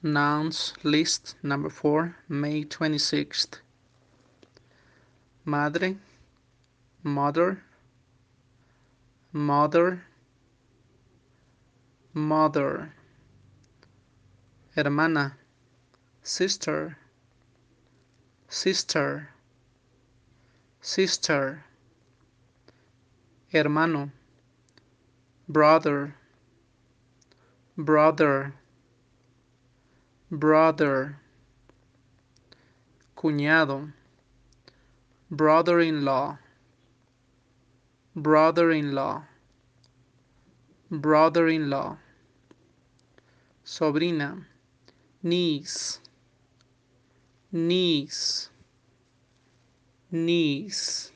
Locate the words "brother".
25.48-26.14, 27.76-28.54, 30.30-31.18